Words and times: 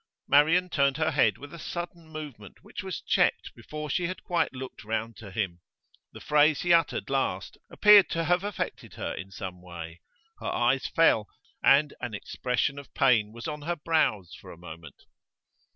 Marian 0.27 0.67
turned 0.71 0.97
her 0.97 1.11
head 1.11 1.37
with 1.37 1.53
a 1.53 1.59
sudden 1.59 2.09
movement 2.09 2.63
which 2.63 2.81
was 2.81 3.01
checked 3.03 3.53
before 3.53 3.87
she 3.87 4.07
had 4.07 4.23
quite 4.23 4.51
looked 4.51 4.83
round 4.83 5.15
to 5.17 5.29
him. 5.29 5.61
The 6.11 6.19
phrase 6.19 6.61
he 6.61 6.73
uttered 6.73 7.07
last 7.11 7.59
appeared 7.69 8.09
to 8.09 8.23
have 8.23 8.43
affected 8.43 8.95
her 8.95 9.13
in 9.13 9.29
some 9.29 9.61
way; 9.61 10.01
her 10.39 10.49
eyes 10.51 10.87
fell, 10.87 11.27
and 11.63 11.93
an 12.01 12.15
expression 12.15 12.79
of 12.79 12.91
pain 12.95 13.31
was 13.31 13.47
on 13.47 13.61
her 13.61 13.75
brows 13.75 14.33
for 14.33 14.51
a 14.51 14.57
moment. 14.57 15.03